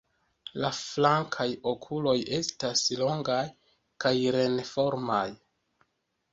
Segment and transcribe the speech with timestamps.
[0.61, 3.39] La flankaj okuloj estas longaj
[4.07, 5.25] kaj ren-formaj.